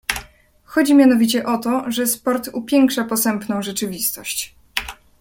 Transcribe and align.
"Chodzi 0.63 0.95
mianowicie 0.95 1.45
o 1.45 1.57
to, 1.57 1.91
że 1.91 2.07
sport 2.07 2.49
upiększa 2.53 3.03
posępną 3.03 3.61
rzeczywistość." 3.61 4.55